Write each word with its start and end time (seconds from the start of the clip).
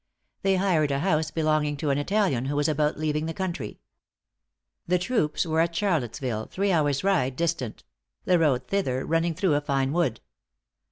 They 0.41 0.55
hired 0.55 0.89
a 0.89 0.97
house 1.01 1.29
belonging 1.29 1.77
to 1.77 1.91
an 1.91 1.99
Italian 1.99 2.45
who 2.45 2.55
was 2.55 2.67
about 2.67 2.97
leaving 2.97 3.27
the 3.27 3.35
country. 3.35 3.81
The 4.87 4.97
troops 4.97 5.45
were 5.45 5.59
at 5.59 5.75
Charlottesville, 5.75 6.47
three 6.47 6.71
hours' 6.71 7.03
ride 7.03 7.35
distant 7.35 7.83
the 8.25 8.39
road 8.39 8.65
thither 8.65 9.05
running 9.05 9.35
through 9.35 9.53
a 9.53 9.61
fine 9.61 9.93
wood. 9.93 10.19